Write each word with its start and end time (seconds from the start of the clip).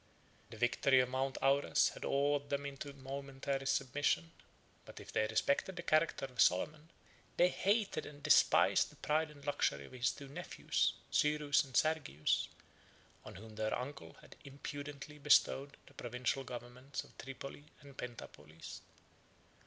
The 0.49 0.57
victory 0.57 0.99
of 1.01 1.09
Mount 1.09 1.37
Auras 1.43 1.89
had 1.89 2.03
awed 2.05 2.49
them 2.49 2.65
into 2.65 2.91
momentary 2.91 3.67
submission; 3.67 4.31
but 4.83 4.99
if 4.99 5.11
they 5.11 5.27
respected 5.27 5.75
the 5.75 5.83
character 5.83 6.25
of 6.25 6.41
Solomon, 6.41 6.89
they 7.37 7.49
hated 7.49 8.07
and 8.07 8.23
despised 8.23 8.89
the 8.89 8.95
pride 8.95 9.29
and 9.29 9.45
luxury 9.45 9.85
of 9.85 9.91
his 9.91 10.11
two 10.11 10.27
nephews, 10.27 10.93
Cyrus 11.11 11.63
and 11.63 11.77
Sergius, 11.77 12.47
on 13.23 13.35
whom 13.35 13.57
their 13.57 13.77
uncle 13.77 14.15
had 14.21 14.35
imprudently 14.43 15.19
bestowed 15.19 15.77
the 15.85 15.93
provincial 15.93 16.43
governments 16.43 17.03
of 17.03 17.15
Tripoli 17.19 17.65
and 17.81 17.95
Pentapolis. 17.95 18.81